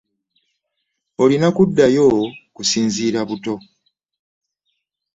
[1.23, 2.07] Olina kuddayo
[2.55, 3.55] kusinziira buto.